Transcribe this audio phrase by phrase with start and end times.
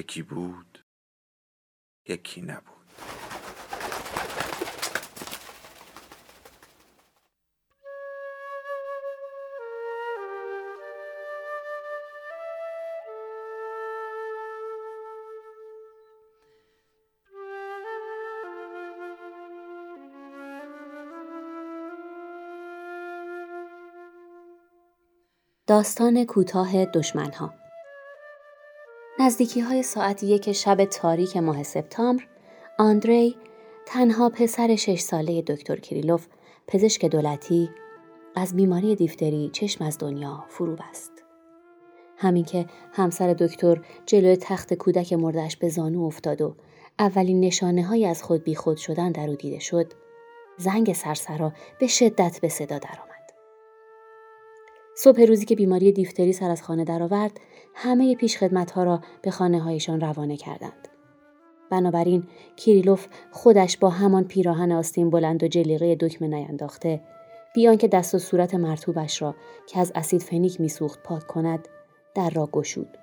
[0.00, 0.84] یکی بود
[2.08, 2.80] یکی نبود.
[25.66, 27.59] داستان کوتاه دشمنها
[29.20, 32.26] نزدیکی های ساعت یک شب تاریک ماه سپتامبر
[32.78, 33.36] آندری
[33.86, 36.26] تنها پسر شش ساله دکتر کریلوف
[36.66, 37.70] پزشک دولتی
[38.36, 41.12] از بیماری دیفتری چشم از دنیا فرو بست.
[42.16, 46.54] همین که همسر دکتر جلوی تخت کودک مردش به زانو افتاد و
[46.98, 49.92] اولین نشانه های از خود بی خود شدن در او دیده شد
[50.58, 53.09] زنگ سرسرا به شدت به صدا درآمد.
[54.96, 57.40] صبح روزی که بیماری دیفتری سر از خانه درآورد
[57.74, 58.16] همه
[58.74, 60.88] ها را به خانه هایشان روانه کردند.
[61.70, 62.24] بنابراین
[62.56, 67.00] کیریلوف خودش با همان پیراهن آستین بلند و جلیقه دکمه نینداخته
[67.54, 69.34] بیان که دست و صورت مرتوبش را
[69.66, 71.68] که از اسید فنیک میسوخت پاک کند
[72.14, 72.98] در را گشود.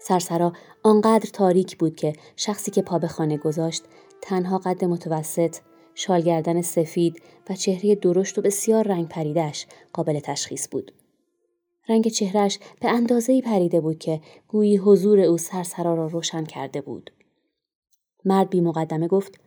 [0.00, 0.52] سرسرا
[0.82, 3.84] آنقدر تاریک بود که شخصی که پا به خانه گذاشت
[4.22, 5.56] تنها قد متوسط
[6.00, 10.92] شالگردن سفید و چهره درشت و بسیار رنگ پریدش قابل تشخیص بود.
[11.88, 17.10] رنگ چهرش به اندازه پریده بود که گویی حضور او سرسرا را روشن کرده بود.
[18.24, 19.40] مرد بی مقدمه گفت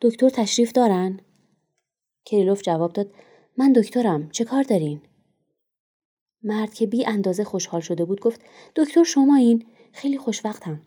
[0.00, 1.20] دکتر تشریف دارن؟
[2.24, 3.10] کریلوف جواب داد
[3.56, 5.00] من دکترم چه کار دارین؟
[6.42, 8.40] مرد که بی اندازه خوشحال شده بود گفت
[8.76, 10.82] دکتر شما این خیلی خوشوقتم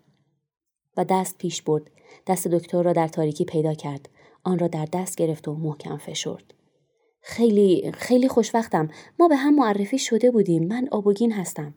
[0.98, 1.92] و دست پیش برد
[2.28, 4.10] دست دکتر را در تاریکی پیدا کرد
[4.44, 6.54] آن را در دست گرفت و محکم فشرد.
[7.22, 10.68] خیلی خیلی خوشوقتم ما به هم معرفی شده بودیم.
[10.68, 11.74] من آبوگین هستم.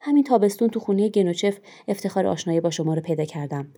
[0.00, 1.58] همین تابستون تو خونه گنوچف
[1.88, 3.72] افتخار آشنایی با شما رو پیدا کردم.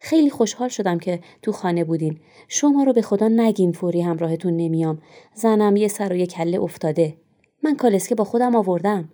[0.00, 2.20] خیلی خوشحال شدم که تو خانه بودین.
[2.48, 5.02] شما رو به خدا نگین فوری همراهتون نمیام.
[5.34, 7.16] زنم یه سر و یه کله افتاده.
[7.62, 9.12] من کالسکه با خودم آوردم.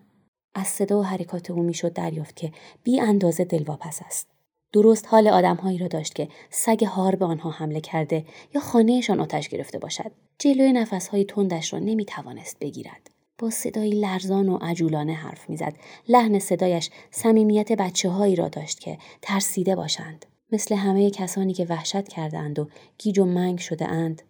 [0.54, 2.52] از صدا و حرکات او می‌شد دریافت که
[2.82, 4.39] بی اندازه دلواپس است.
[4.72, 9.48] درست حال آدمهایی را داشت که سگ هار به آنها حمله کرده یا خانهشان آتش
[9.48, 10.12] گرفته باشد.
[10.38, 13.10] جلوی نفسهای تندش را نمی توانست بگیرد.
[13.38, 15.74] با صدایی لرزان و عجولانه حرف می‌زد.
[16.08, 20.26] لحن صدایش صمیمیت بچه هایی را داشت که ترسیده باشند.
[20.52, 24.22] مثل همه کسانی که وحشت کردند و گیج و منگ شده اند.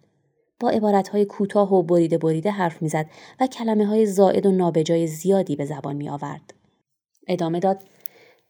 [0.60, 3.06] با عبارتهای کوتاه و بریده بریده حرف می‌زد
[3.40, 6.54] و کلمه های زائد و نابجای زیادی به زبان می آورد.
[7.28, 7.82] ادامه داد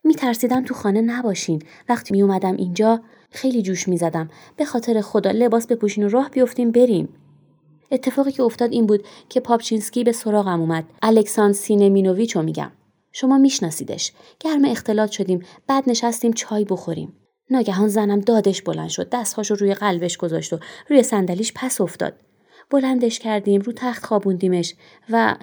[0.05, 1.63] می ترسیدم تو خانه نباشین.
[1.89, 3.01] وقتی می اومدم اینجا
[3.31, 4.31] خیلی جوش می زدم.
[4.57, 7.09] به خاطر خدا لباس بپوشین و راه بیفتیم بریم.
[7.91, 10.85] اتفاقی که افتاد این بود که پاپچینسکی به سراغم اومد.
[11.03, 12.73] الکساندر سمیونوویچ رو میگم.
[13.13, 14.13] شما میشناسیدش.
[14.41, 15.43] گرم اختلاط شدیم.
[15.67, 17.13] بعد نشستیم چای بخوریم.
[17.51, 19.09] ناگهان زنم دادش بلند شد.
[19.13, 22.15] دستهاش رو روی قلبش گذاشت و روی صندلیش پس افتاد.
[22.71, 24.75] بلندش کردیم رو تخت خوابوندیمش
[25.11, 25.37] و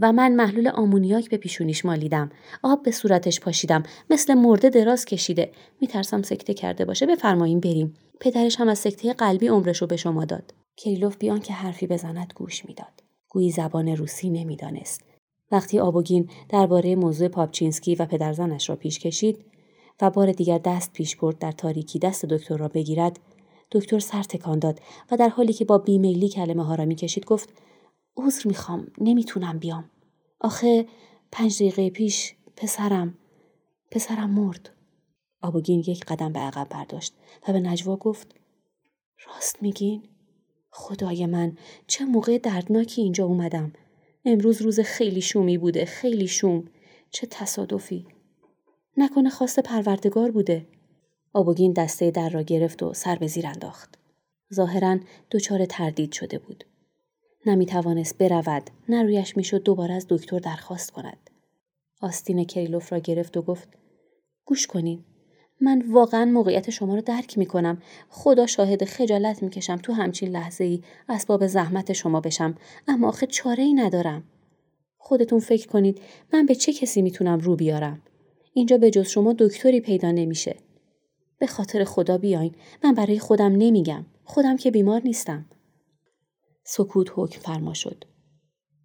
[0.00, 2.30] و من محلول آمونیاک به پیشونیش مالیدم.
[2.62, 3.82] آب به صورتش پاشیدم.
[4.10, 5.52] مثل مرده دراز کشیده.
[5.80, 7.06] میترسم سکته کرده باشه.
[7.06, 7.94] بفرماییم بریم.
[8.20, 10.54] پدرش هم از سکته قلبی عمرش رو به شما داد.
[10.76, 13.02] کریلوف بی‌آن که حرفی بزند گوش می‌داد.
[13.28, 15.02] گویی زبان روسی نمی‌دانست.
[15.52, 19.44] وقتی آبوگین درباره موضوع پاپچینسکی و پدرزنش را پیش کشید
[20.02, 23.18] و بار دیگر دست پیش برد در تاریکی دست دکتر را بگیرد
[23.72, 27.48] دکتر سر تکان داد و در حالی که با بیمیلی کلمه ها را می‌کشید گفت
[28.16, 29.90] عذر می‌خوام نمی‌تونم بیام.
[30.40, 30.86] آخه
[31.32, 33.14] پنج دقیقه پیش پسرم
[33.90, 34.70] پسرم مرد.
[35.42, 37.14] آبوگین یک قدم به عقب برداشت
[37.48, 38.34] و به نجوا گفت
[39.26, 40.02] راست میگین؟
[40.70, 41.56] خدای من
[41.86, 43.72] چه موقع دردناکی اینجا اومدم؟
[44.24, 46.64] امروز روز خیلی شومی بوده خیلی شوم.
[47.10, 48.06] چه تصادفی.
[48.96, 50.66] نکنه خواست پروردگار بوده.
[51.32, 53.98] آبوگین دسته در را گرفت و سر به زیر انداخت.
[54.54, 54.98] ظاهرا
[55.30, 56.64] دچار تردید شده بود.
[57.46, 61.30] نمی توانست برود، نه رویش می‌شد دوباره از دکتر درخواست کند.
[62.00, 63.68] آستین کریلوف را گرفت و گفت
[64.44, 65.04] گوش کنین.
[65.60, 67.82] من واقعا موقعیت شما را درک می کنم.
[68.08, 72.54] خدا شاهد خجالت می کشم تو همچین لحظه ای اسباب زحمت شما بشم.
[72.88, 74.24] اما آخه چاره ای ندارم.
[74.98, 76.00] خودتون فکر کنید
[76.32, 78.02] من به چه کسی می‌تونم رو بیارم
[78.52, 80.56] اینجا به جز شما دکتری پیدا نمیشه
[81.42, 82.54] به خاطر خدا بیاین.
[82.84, 84.06] من برای خودم نمیگم.
[84.24, 85.46] خودم که بیمار نیستم.
[86.64, 88.04] سکوت حکم فرما شد.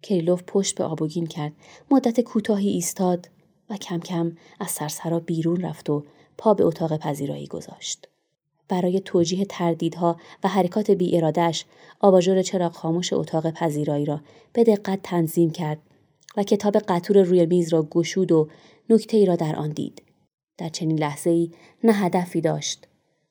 [0.02, 1.52] کریلوف پشت به آبوگین کرد.
[1.90, 3.28] مدت کوتاهی ایستاد
[3.70, 6.04] و کم کم از سرسرا بیرون رفت و
[6.38, 8.08] پا به اتاق پذیرایی گذاشت.
[8.68, 11.64] برای توجیه تردیدها و حرکات بی ارادش
[12.00, 14.20] آباژور چراغ خاموش اتاق پذیرایی را
[14.52, 15.78] به دقت تنظیم کرد
[16.36, 18.48] و کتاب قطور روی میز را گشود و
[18.90, 20.07] نکته ای را در آن دید.
[20.58, 21.50] در چنین لحظه ای
[21.84, 22.88] نه هدفی داشت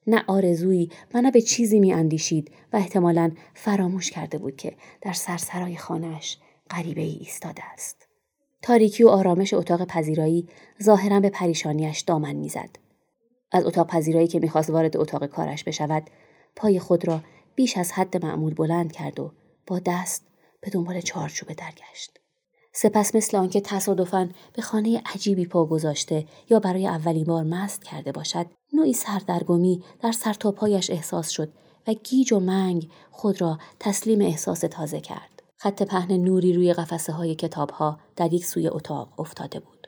[0.08, 5.14] نه آرزویی و نه به چیزی می اندیشید و احتمالا فراموش کرده بود که در
[5.14, 6.38] سرسرای خانهش
[6.70, 8.08] غریبه ای ایستاده است.
[8.62, 10.48] تاریکی و آرامش اتاق پذیرایی
[10.84, 12.70] ظاهرا به پریشانیش دامن می‌زد.
[13.52, 16.10] از اتاق پذیرایی که می‌خواست وارد اتاق کارش بشود
[16.56, 17.22] پای خود را
[17.56, 19.32] بیش از حد معمول بلند کرد و
[19.68, 20.28] با دست
[20.62, 22.20] به دنبال چارچوبه درگشت.
[22.74, 28.12] سپس مثل آنکه تصادفاً به خانه عجیبی پا گذاشته یا برای اولین بار مست کرده
[28.12, 31.50] باشد نوعی سردرگمی در سرتاپایش احساس شد
[31.88, 37.14] و گیج و منگ خود را تسلیم احساس تازه کرد خط پهن نوری روی قفسه
[37.14, 39.88] های کتاب ها در یک سوی اتاق افتاده بود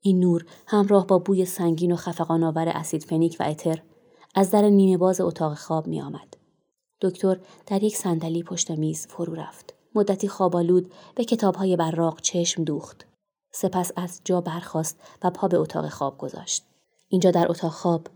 [0.00, 3.82] این نور همراه با بوی سنگین و خفقان آور اسید فنیک و اتر
[4.34, 6.36] از در نیمه باز اتاق خواب می آمد.
[7.00, 9.74] دکتر در یک صندلی پشت میز فرو رفت.
[9.94, 13.06] مدتی خوابالود به کتابهای براق چشم دوخت.
[13.52, 16.64] سپس از جا برخاست و پا به اتاق خواب گذاشت.
[17.08, 18.06] اینجا در اتاق خواب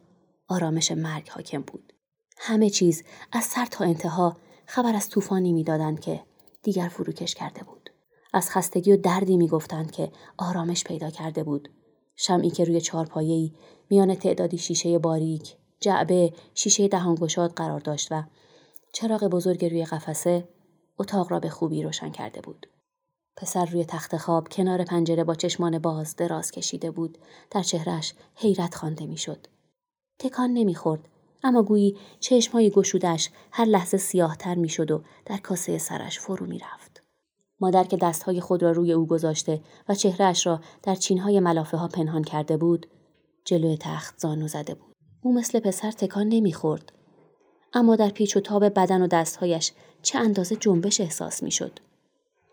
[0.49, 1.93] آرامش مرگ حاکم بود.
[2.39, 4.37] همه چیز از سر تا انتها
[4.67, 6.23] خبر از طوفانی می‌دادند که
[6.63, 7.91] دیگر فروکش کرده بود.
[8.33, 11.69] از خستگی و دردی می‌گفتند که آرامش پیدا کرده بود.
[12.17, 13.53] شمعی که روی چارپایه‌ای
[13.91, 18.23] میان تعدادی شیشه باریک، جعبه، شیشه دهانگشاد قرار داشت و
[18.93, 20.49] چراغ بزرگ روی قفسه
[20.99, 22.67] اتاق را به خوبی روشن کرده بود.
[23.37, 27.19] پسر روی تخت خواب کنار پنجره با چشمان باز دراز کشیده بود.
[27.51, 29.47] در چهرش حیرت خوانده می‌شد.
[30.19, 31.09] تکان نمی‌خورد
[31.45, 37.03] اما گویی چشمهای گشودش هر لحظه سیاهتر می‌شد و در کاسه سرش فرو می‌رفت.
[37.61, 41.89] مادر که دستهای خود را روی او گذاشته و چهرهش را در چینهای ملافه ها
[41.89, 42.87] پنهان کرده بود
[43.45, 44.95] جلوی تخت زانو زده بود.
[45.23, 46.93] او مثل پسر تکان نمی‌خورد.
[47.73, 49.73] اما در پیچ و تاب بدن و دستهایش
[50.03, 51.79] چه اندازه جنبش احساس می‌شد.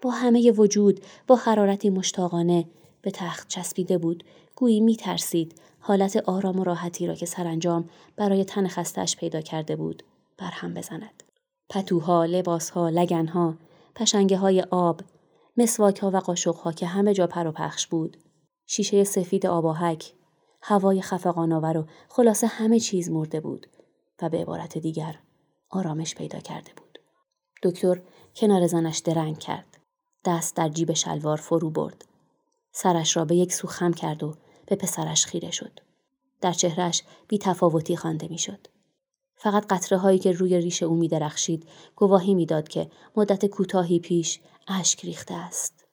[0.01, 2.65] با همه وجود با حرارتی مشتاقانه
[3.01, 4.23] به تخت چسبیده بود
[4.55, 9.75] گویی می ترسید حالت آرام و راحتی را که سرانجام برای تن خستش پیدا کرده
[9.75, 10.03] بود
[10.37, 11.23] برهم بزند.
[11.69, 13.55] پتوها، لباسها، لگنها،
[13.95, 15.01] پشنگه های آب،
[15.57, 18.17] مسواک ها و قاشق ها که همه جا پر و پخش بود.
[18.65, 20.13] شیشه سفید آباهک،
[20.61, 23.67] هوای خفقان آور و خلاصه همه چیز مرده بود
[24.21, 25.19] و به عبارت دیگر
[25.69, 26.99] آرامش پیدا کرده بود.
[27.63, 28.01] دکتر
[28.35, 29.77] کنار زنش درنگ کرد.
[30.25, 32.05] دست در جیب شلوار فرو برد.
[32.71, 35.79] سرش را به یک سو خم کرد و به پسرش خیره شد.
[36.41, 38.67] در چهرش بی تفاوتی خوانده می‌شد.
[39.35, 44.39] فقط قطره هایی که روی ریش او می درخشید گواهی می‌داد که مدت کوتاهی پیش
[44.67, 45.85] اشک ریخته است.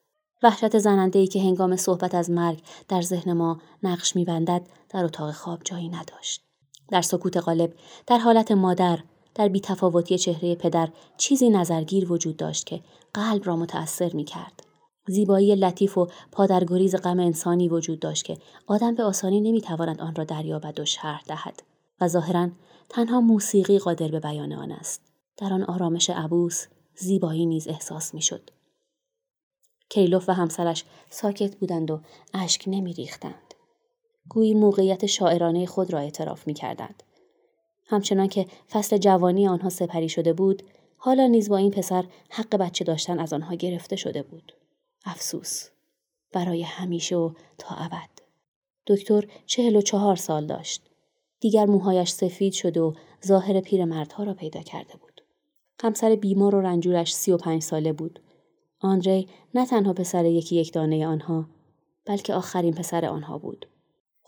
[0.43, 5.31] وحشت زننده ای که هنگام صحبت از مرگ در ذهن ما نقش میبندد در اتاق
[5.31, 6.50] خواب جایی نداشت.
[6.90, 7.72] در سکوت غالب
[8.06, 8.98] در حالت مادر
[9.34, 12.80] در بیتفاوتی چهره پدر چیزی نظرگیر وجود داشت که
[13.14, 14.62] قلب را متأثر می کرد.
[15.06, 20.25] زیبایی لطیف و پادرگریز غم انسانی وجود داشت که آدم به آسانی نمی‌تواند آن را
[20.25, 21.62] دریابد و شرح دهد
[22.00, 22.49] و ظاهرا
[22.88, 25.02] تنها موسیقی قادر به بیان آن است.
[25.37, 28.50] در آن آرامش عبوس زیبایی نیز احساس می‌شد.
[29.88, 32.00] کیلوف و همسرش ساکت بودند و
[32.35, 33.50] اشک نمیریختند.
[34.29, 37.03] گویی موقعیت شاعرانه خود را اعتراف می‌کردند.
[37.87, 40.62] همچنان که فصل جوانی آنها سپری شده بود
[40.97, 44.53] حالا نیز با این پسر حق بچه داشتن از آنها گرفته شده بود.
[45.05, 45.69] افسوس.
[46.33, 48.09] برای همیشه و تا ابد.
[48.87, 50.83] دکتر چهل و چهار سال داشت.
[51.41, 52.93] دیگر موهایش سفید شده و
[53.27, 55.21] ظاهر پیرمردها را پیدا کرده بود.
[55.83, 58.21] همسر بیمار و رنجورش سی و پنج ساله بود.
[58.81, 61.45] آندری نه تنها پسر یکی یک دانه آنها
[62.07, 63.67] بلکه آخرین پسر آنها بود.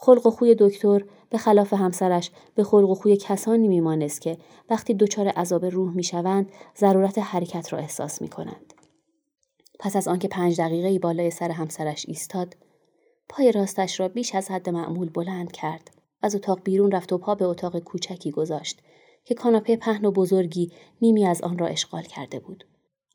[0.04, 4.38] خلق و خوی دکتر به خلاف همسرش به خلق و خوی کسانی میمانست که
[4.70, 8.74] وقتی دچار عذاب روح می‌شوند ضرورت حرکت را احساس می کنند.
[9.78, 12.56] پس از آنکه پنج دقیقه بالای سر همسرش ایستاد
[13.28, 15.90] پای راستش را بیش از حد معمول بلند کرد.
[16.22, 18.80] از اتاق بیرون رفت و پا به اتاق کوچکی گذاشت
[19.24, 22.64] که کاناپه پهن و بزرگی نیمی از آن را اشغال کرده بود.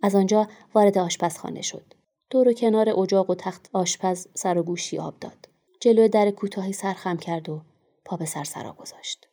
[0.04, 1.94] از آنجا وارد آشپزخانه شد.
[2.30, 5.57] دور و کنار اجاق و تخت آشپز سر و گوشی آب داد.
[5.80, 7.62] جلو در کوتاهی سرخم کرد و
[8.06, 9.28] پا به سر سرا گذاشت.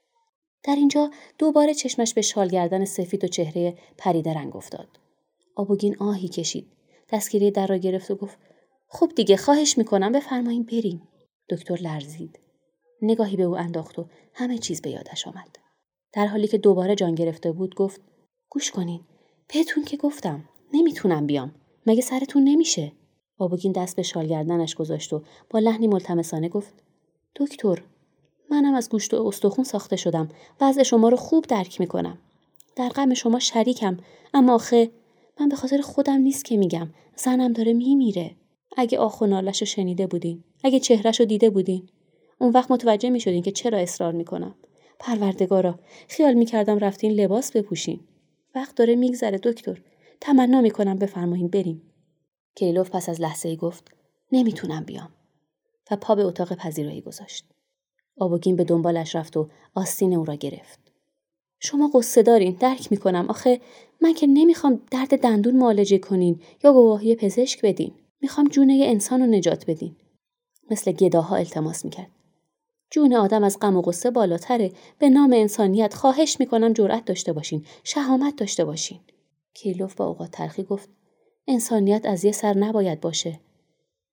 [0.62, 4.88] در اینجا دوباره چشمش به شالگردن سفید و چهره پریده رنگ افتاد.
[5.56, 6.66] آبوگین آهی کشید.
[7.12, 8.38] دستگیری در را گرفت و گفت
[8.88, 11.08] خب دیگه خواهش می‌کنم بفرمایین بریم.
[11.50, 12.38] دکتر لرزید.
[13.02, 15.58] نگاهی به او انداخت و همه چیز به یادش آمد.
[16.12, 18.00] در حالی که دوباره جان گرفته بود گفت
[18.48, 19.00] گوش کنین.
[19.54, 21.54] بهتون که گفتم نمی‌تونم بیام.
[21.86, 22.92] مگه سرتون نمیشه؟
[23.38, 26.74] آبوگین دست به شال گردنش گذاشت و با لحنی ملتمسانه گفت
[27.36, 27.82] دکتر
[28.50, 30.28] منم از گوشت و استخون ساخته شدم.
[30.60, 32.18] وضع شما رو خوب درک می‌کنم.
[32.76, 33.96] در غم شما شریکم.
[34.34, 34.90] اما آخه
[35.40, 36.88] من به خاطر خودم نیست که میگم.
[37.16, 38.30] زنم داره میمیره.
[38.76, 41.88] اگه آخ و نالش رو شنیده بودین اگه چهرش رو دیده بودین.
[42.38, 44.54] اون وقت متوجه می‌شدین که چرا اصرار می‌کنم.
[44.98, 48.00] پروردگارا خیال می‌کردم رفتین لباس بپوشین.
[48.54, 49.80] وقت داره میگذره دکتر.
[50.20, 51.82] تمنا می‌کنم بفرمایین بریم.
[52.54, 53.90] کیلوف پس از لحظه گفت
[54.32, 55.08] نمی‌تونم بیام.
[55.90, 57.44] و پا به اتاق پذیرایی گذاشت.
[58.18, 60.78] آبوگین به دنبالش رفت و آستین او را گرفت.
[61.60, 63.26] شما قصه دارین درک می‌کنم.
[63.28, 63.60] آخه
[64.00, 67.92] من که نمی‌خوام درد دندون معالجه کنین یا گواهی پزشک بدین.
[68.20, 69.96] می‌خوام جونه انسان رو نجات بدین.
[70.70, 72.10] مثل گداها التماس می‌کرد.
[72.90, 74.72] جون آدم از غم و غصه بالاتره.
[74.98, 77.66] به نام انسانیت خواهش می‌کنم جرأت داشته باشین.
[77.84, 79.00] شهامت داشته باشین.
[79.54, 80.88] کیلوف با اوقات تلخی گفت
[81.48, 83.40] انسانیت از یه سر نباید باشه.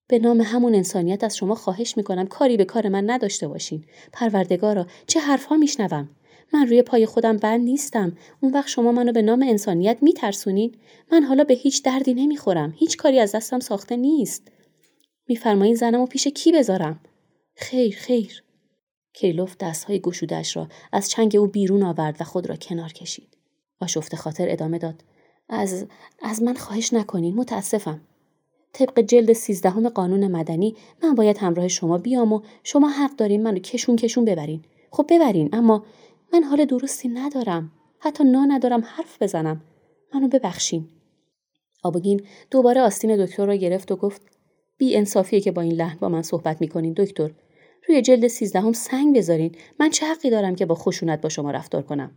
[0.08, 3.86] به نام همون انسانیت از شما خواهش می‌کنم کاری به کار من نداشته باشین.
[4.14, 6.10] پروردگارا چه حرفها میشنوم؟
[6.54, 8.18] من روی پای خودم بند نیستم.
[8.42, 10.76] اون وقت شما منو به نام انسانیت میترسونین؟
[11.12, 12.74] من حالا به هیچ دردی نمی‌خورم.
[12.78, 14.52] هیچ کاری از دستم ساخته نیست.
[15.28, 17.00] میفرمایین زنم و پیش کی بذارم؟
[17.56, 18.44] خیر خیر.
[19.14, 23.38] کریلوف دستهای گشودش را از چنگ او بیرون آورد و خود را کنار کشید.
[23.82, 25.04] آشفته خاطر ادامه داد.
[25.52, 25.86] از
[26.22, 28.02] از من خواهش نکنین متاسفم.
[28.74, 33.60] طبق جلد سیزدهم قانون مدنی من باید همراه شما بیام و شما حق دارین منو
[33.60, 34.62] کشون کشون ببرین.
[34.92, 35.86] خب ببرین اما
[36.34, 37.72] من حال درستی ندارم.
[38.00, 39.62] حتی نا ندارم حرف بزنم.
[40.14, 40.88] منو ببخشین.
[41.84, 44.22] آبوگین دوباره آستین دکتر را گرفت و گفت
[44.78, 47.32] بی انصافیه که با این لحن با من صحبت می‌کنین دکتر.
[47.88, 49.56] روی جلد سیزدهم سنگ بذارین.
[49.80, 52.12] من چه حقی دارم که با خشونت با شما رفتار کنم؟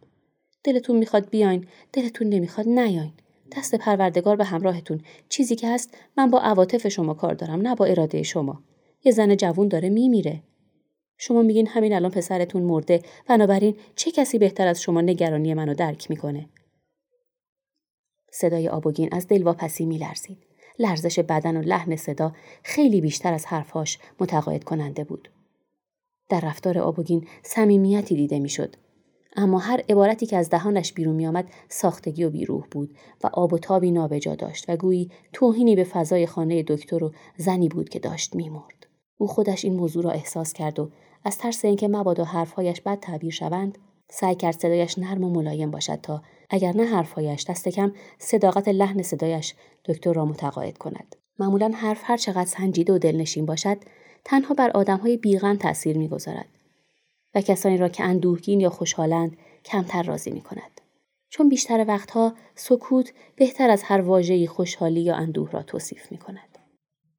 [0.65, 3.13] دلتون می‌خواد بیاین دلتون نمی‌خواد نیاین.
[3.53, 5.01] دست پروردگار به همراهتون.
[5.29, 8.63] چیزی که هست من با عواطف شما کار دارم نه با اراده شما.
[9.05, 10.43] یه زن جوون داره میمیره.
[11.19, 13.03] شما میگین همین الان پسرتون مرده.
[13.29, 16.49] بنابراین چه کسی بهتر از شما نگرانی منو درک می‌کنه؟
[18.33, 20.39] صدای آبوگین از دلواپسی میلرزید.
[20.79, 22.33] لرزش بدن و لحن صدا
[22.63, 25.31] خیلی بیشتر از حرفهاش متقاعد کننده بود.
[26.29, 28.77] در رفتار آبوگین صمیمیتی دیده می‌شد.
[29.37, 33.59] اما هر عبارتی که از دهانش بیرون میآمد ساختگی و بیروح بود و آب و
[33.59, 38.35] تابی نابجا داشت و گویی توهینی به فضای خانه دکتر و زنی بود که داشت
[38.37, 38.87] میمرد.
[39.19, 40.91] او خودش این موضوع را احساس کرد و
[41.25, 43.79] از ترس اینکه مبادا حرفهایش بد تعبیر شوند
[44.11, 49.03] سعی کرد صدایش نرم و ملایم باشد تا اگر نه حرفهایش دست کم صداقت لحن
[49.03, 51.17] صدایش دکتر را متقاعد کند.
[51.39, 53.77] معمولا حرف هر چقدر سنجیده و دلنشین باشد
[54.25, 56.47] تنها بر آدمهای بیغم تأثیر می‌گذارد.
[57.35, 60.81] و کسانی را که اندوهگین یا خوشحالند کمتر راضی می کند.
[61.29, 66.59] چون بیشتر وقتها سکوت بهتر از هر واژه‌ای خوشحالی یا اندوه را توصیف می کند.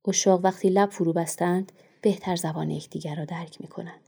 [0.07, 4.01] اشاق وقتی لب فرو بستند بهتر زبان یکدیگر را درک می کنند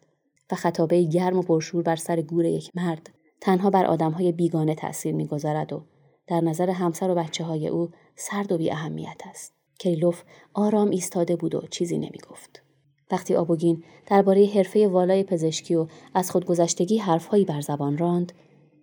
[0.51, 3.09] و خطابه گرم و پرشور بر سر گور یک مرد
[3.41, 5.83] تنها بر آدمهای بیگانه تأثیر می‌گذارد و
[6.27, 9.53] در نظر همسر و بچه های او سرد و بی اهمیت است.
[9.79, 10.23] کریلوف
[10.53, 12.66] آرام ایستاده بود و چیزی نمی گفت.
[13.11, 18.31] وقتی آبوگین درباره حرفه والای پزشکی و از خودگذشتگی حرفهایی بر زبان راند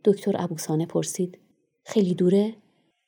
[0.05, 1.39] دکتر ابوسانه پرسید.
[1.85, 2.55] خیلی دوره؟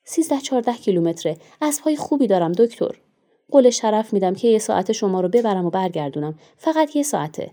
[0.03, 1.37] سیزده چهارده کیلومتره.
[1.61, 2.91] اسبهای خوبی دارم دکتر.
[3.51, 6.39] قول شرف میدم که یه ساعت شما رو ببرم و برگردونم.
[6.57, 7.51] فقط یه ساعته.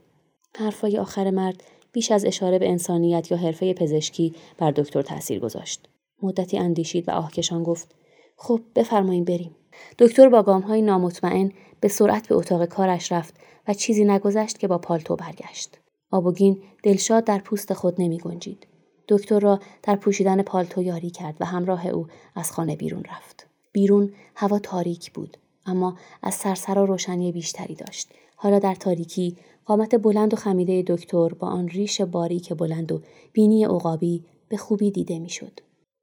[0.56, 5.88] حرفای آخر مرد بیش از اشاره به انسانیت یا حرفه پزشکی بر دکتر تاثیر گذاشت.
[6.22, 7.94] مدتی اندیشید و آهکشان گفت
[8.36, 9.56] خب بفرمایین بریم.
[9.98, 11.52] دکتر با گامهای نامطمئن
[11.84, 13.34] به سرعت به اتاق کارش رفت
[13.68, 15.78] و چیزی نگذشت که با پالتو برگشت.
[16.10, 18.66] آبوگین دلشاد در پوست خود نمی گنجید.
[19.08, 23.46] دکتر را در پوشیدن پالتو یاری کرد و همراه او از خانه بیرون رفت.
[23.72, 25.36] بیرون هوا تاریک بود
[25.66, 28.12] اما از سرسرا روشنی بیشتری داشت.
[28.36, 33.00] حالا در تاریکی قامت بلند و خمیده دکتر با آن ریش باریک بلند و
[33.32, 35.60] بینی عقابی به خوبی دیده می‌شد.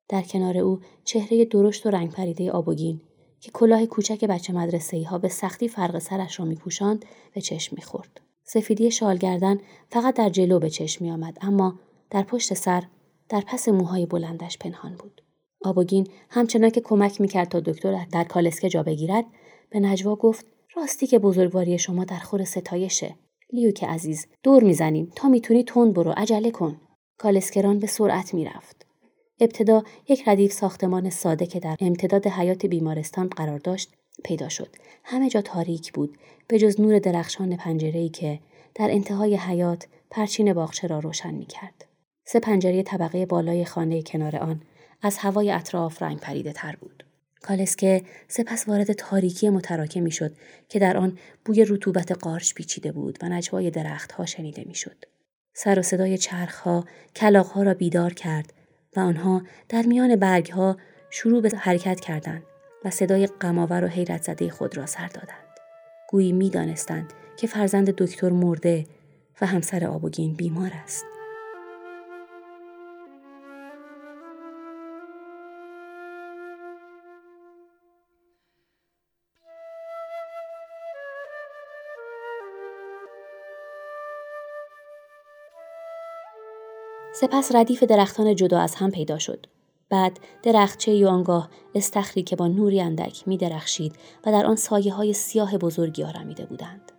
[0.09, 3.01] در کنار او چهره درشت و رنگ پریده آبوگین
[3.41, 8.21] که کلاه کوچک بچه مدرسه ها به سختی فرق سرش را میپوشاند به چشم می‌خورد.
[8.43, 11.79] سفیدی شالگردن فقط در جلو به چشم می آمد اما
[12.09, 12.83] در پشت سر
[13.29, 15.21] در پس موهای بلندش پنهان بود.
[15.61, 19.25] آبوگین همچنان که کمک می‌کرد تا دکتر در کالسکه جا بگیرد
[19.69, 20.45] به نجوا گفت
[20.75, 23.15] راستی که بزرگواری شما در خور ستایشه
[23.53, 26.77] لیوک عزیز دور می‌زنیم تا می‌تونی تند برو عجله کن
[27.17, 28.85] کالسکران به سرعت می‌رفت
[29.41, 33.93] ابتدا یک ردیف ساختمان ساده که در امتداد حیات بیمارستان قرار داشت
[34.23, 36.17] پیدا شد همه جا تاریک بود
[36.47, 38.39] به جز نور درخشان پنجره‌ای که
[38.75, 41.85] در انتهای حیات پرچین باغچه را روشن می کرد.
[42.25, 44.61] سه پنجره طبقه بالای خانه کنار آن
[45.01, 47.03] از هوای اطراف رنگ پریده تر بود.
[47.41, 50.35] کالسکه سپس وارد تاریکی متراکمی شد
[50.69, 55.05] که در آن بوی رطوبت قارچ پیچیده بود و نجوای درختها شنیده می‌شد.
[55.53, 58.53] سر و صدای چرخها کلاقها را بیدار کرد
[58.95, 60.77] و آنها در میان برگها
[61.09, 62.43] شروع به حرکت کردند
[62.85, 65.57] و صدای غمآور و حیرت زده خود را سر دادند.
[66.09, 68.85] گویی می‌دانستند که فرزند دکتر مرده
[69.41, 71.05] و همسر آبوگین بیمار است.
[87.21, 89.45] سپس ردیف درختان جدا از هم پیدا شد.
[89.89, 94.93] بعد درختچه یا آنگاه استخری که با نوری اندک می درخشید و در آن سایه
[94.93, 96.91] های سیاه بزرگی آرمیده بودند.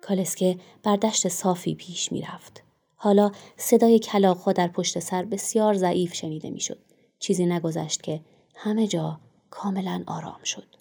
[0.00, 2.62] کالسکه بر دشت صافی پیش می رفت.
[2.96, 6.78] حالا صدای کلاقها در پشت سر بسیار ضعیف شنیده می شد.
[7.18, 8.20] چیزی نگذشت که
[8.56, 9.20] همه جا
[9.50, 10.76] کاملا آرام شد.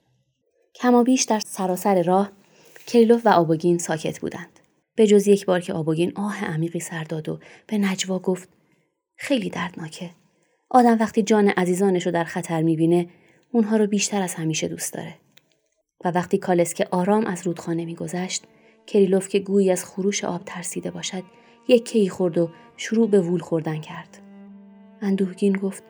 [0.75, 2.31] کما بیش در سراسر راه
[2.87, 4.59] کریلوف و آبوگین ساکت بودند.
[4.95, 8.49] به جز یک بار که آبوگین آه عمیقی سر داد و به نجوا گفت
[9.15, 10.09] خیلی دردناکه.
[10.69, 13.07] آدم وقتی جان عزیزانش رو در خطر می‌بینه
[13.51, 15.15] اونها رو بیشتر از همیشه دوست داره.
[16.05, 18.43] و وقتی کالسکه آرام از رودخانه میگذشت
[18.87, 21.23] کریلوف که گویی از خروش آب ترسیده باشد
[21.67, 24.21] یک کی خورد و شروع به وول خوردن کرد.
[25.01, 25.83] اندوهگین گفت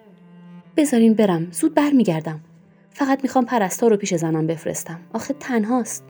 [0.78, 2.42] بذارین برم زود برمیگردم.
[2.90, 5.00] فقط می‌خوام پرستار رو پیش زنم بفرستم.
[5.14, 6.04] آخه تنهاست.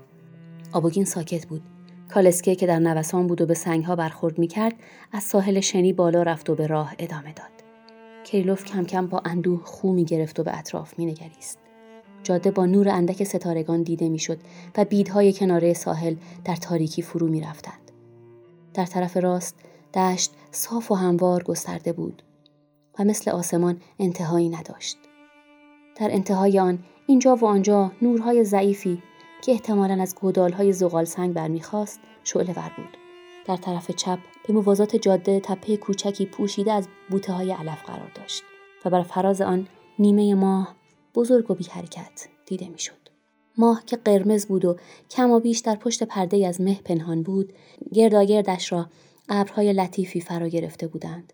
[0.71, 1.61] آبوگین ساکت بود.
[2.13, 4.73] کالسکه که در نوسان بود و به سنگها برخورد می‌کرد
[5.11, 7.51] از ساحل شنی بالا رفت و به راه ادامه داد.
[8.25, 11.59] کریلوف کم کم با اندوه خو می گرفت و به اطراف می نگریست.
[12.23, 14.37] جاده با نور اندک ستارگان دیده می‌شد
[14.77, 16.15] و بیدهای کناره ساحل
[16.45, 17.91] در تاریکی فرو می رفتند.
[18.73, 19.55] در طرف راست
[19.93, 22.23] دشت صاف و هموار گسترده بود
[22.99, 24.97] و مثل آسمان انتهایی نداشت.
[25.95, 29.03] در انتهای آن اینجا و آنجا نورهای ضعیفی
[29.45, 32.97] که احتمالا از گودالهای زغال سنگ برمیخواست شعله ور بود.
[33.45, 38.43] در طرف چپ به موازات جاده تپه کوچکی پوشیده از بوته های علف قرار داشت
[38.85, 39.67] و بر فراز آن
[39.99, 40.75] نیمه ماه
[41.15, 43.09] بزرگ و بی حرکت دیده می‌شد.
[43.57, 44.75] ماه که قرمز بود و
[45.09, 47.53] کم و بیش در پشت پرده از مه پنهان بود
[47.93, 48.85] گرداگردش را
[49.29, 51.33] ابرهای لطیفی فرا گرفته بودند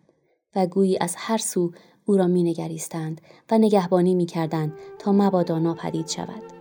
[0.55, 1.71] و گویی از هر سو
[2.05, 3.21] او را می نگریستند
[3.51, 6.60] و نگهبانی می کردند تا مبادا ناپدید شود.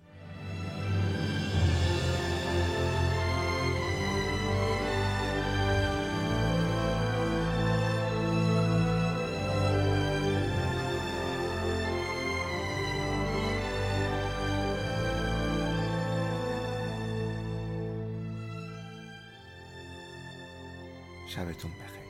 [21.31, 22.00] شبتون بخیر.